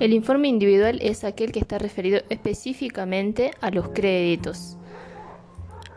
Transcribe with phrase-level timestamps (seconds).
[0.00, 4.78] El informe individual es aquel que está referido específicamente a los créditos,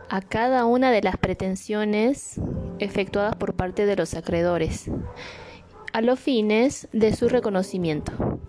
[0.08, 2.40] a cada una de las pretensiones
[2.80, 4.90] efectuadas por parte de los acreedores,
[5.92, 8.40] a los fines de su reconocimiento.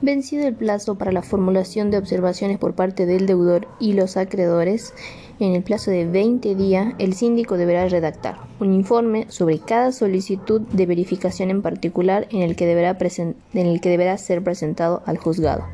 [0.00, 4.94] Vencido el plazo para la formulación de observaciones por parte del deudor y los acreedores,
[5.40, 10.60] en el plazo de 20 días, el síndico deberá redactar un informe sobre cada solicitud
[10.60, 15.18] de verificación en particular en el que deberá, en el que deberá ser presentado al
[15.18, 15.64] juzgado.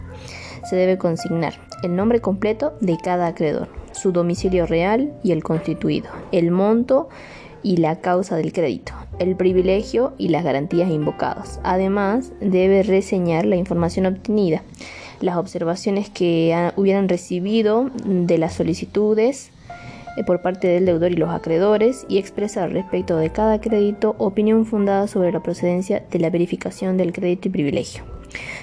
[0.70, 6.08] Se debe consignar el nombre completo de cada acreedor, su domicilio real y el constituido,
[6.32, 7.10] el monto
[7.62, 11.60] y la causa del crédito, el privilegio y las garantías invocadas.
[11.62, 14.62] Además, debe reseñar la información obtenida,
[15.20, 19.50] las observaciones que hubieran recibido de las solicitudes
[20.16, 24.66] eh, por parte del deudor y los acreedores y expresar respecto de cada crédito opinión
[24.66, 28.05] fundada sobre la procedencia de la verificación del crédito y privilegio.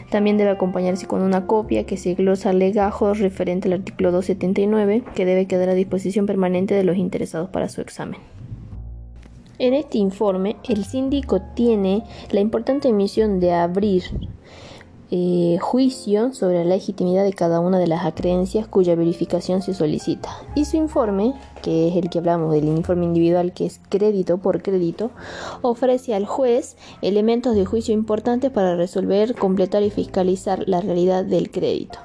[0.10, 5.26] También debe acompañarse con una copia que se glosa legajo referente al artículo 279 que
[5.26, 8.20] debe quedar a disposición permanente de los interesados para su examen.
[9.62, 14.06] En este informe, el síndico tiene la importante misión de abrir
[15.12, 20.32] eh, juicio sobre la legitimidad de cada una de las acreencias cuya verificación se solicita.
[20.56, 24.64] Y su informe, que es el que hablamos del informe individual, que es crédito por
[24.64, 25.12] crédito,
[25.62, 31.52] ofrece al juez elementos de juicio importantes para resolver, completar y fiscalizar la realidad del
[31.52, 32.00] crédito.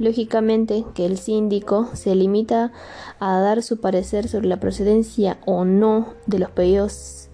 [0.00, 2.72] Lógicamente que el síndico se limita
[3.18, 7.28] a dar su parecer sobre la procedencia o no de los pedidos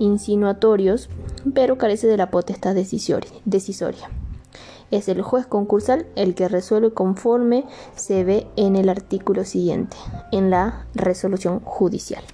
[0.00, 1.08] insinuatorios,
[1.54, 4.10] pero carece de la potestad decisoria.
[4.90, 9.96] Es el juez concursal el que resuelve conforme se ve en el artículo siguiente,
[10.32, 12.24] en la resolución judicial.